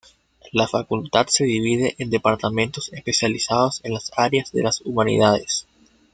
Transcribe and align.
La 0.53 0.67
Facultad 0.67 1.27
se 1.27 1.43
divide 1.43 1.93
en 1.99 2.09
departamentos 2.09 2.89
especializados 2.91 3.81
en 3.83 3.93
las 3.93 4.09
áreas 4.17 4.51
de 4.51 4.63
las 4.63 4.81
Humanidades. 4.81 5.67